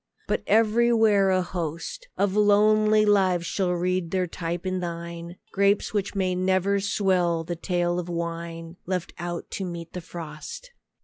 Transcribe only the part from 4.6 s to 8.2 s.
in thine: Grapes which may never swell the tale of